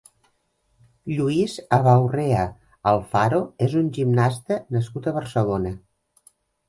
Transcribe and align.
Lluís 1.17 1.57
Abaurrea 1.77 2.45
Alfaro 2.93 3.43
és 3.67 3.77
un 3.83 3.93
gimnasta 3.99 4.59
nascut 4.77 5.11
a 5.11 5.15
Barcelona. 5.19 5.75